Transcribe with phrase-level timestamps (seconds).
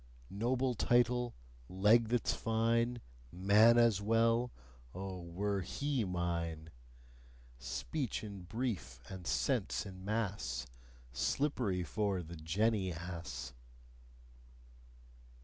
[0.33, 1.35] Noble title,
[1.69, 3.01] leg that's fine,
[3.31, 4.51] Man as well:
[4.95, 6.71] Oh, were HE mine!
[7.59, 10.65] Speech in brief and sense in mass
[11.11, 13.53] Slippery for the jenny ass!